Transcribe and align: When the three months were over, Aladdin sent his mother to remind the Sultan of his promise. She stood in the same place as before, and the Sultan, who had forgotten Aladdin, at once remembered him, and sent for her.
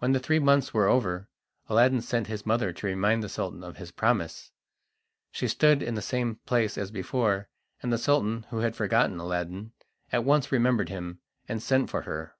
When 0.00 0.10
the 0.10 0.18
three 0.18 0.40
months 0.40 0.74
were 0.74 0.88
over, 0.88 1.28
Aladdin 1.68 2.00
sent 2.00 2.26
his 2.26 2.44
mother 2.44 2.72
to 2.72 2.86
remind 2.88 3.22
the 3.22 3.28
Sultan 3.28 3.62
of 3.62 3.76
his 3.76 3.92
promise. 3.92 4.50
She 5.30 5.46
stood 5.46 5.80
in 5.80 5.94
the 5.94 6.02
same 6.02 6.40
place 6.44 6.76
as 6.76 6.90
before, 6.90 7.48
and 7.80 7.92
the 7.92 7.98
Sultan, 7.98 8.46
who 8.50 8.58
had 8.58 8.74
forgotten 8.74 9.20
Aladdin, 9.20 9.74
at 10.10 10.24
once 10.24 10.50
remembered 10.50 10.88
him, 10.88 11.20
and 11.48 11.62
sent 11.62 11.88
for 11.88 12.02
her. 12.02 12.34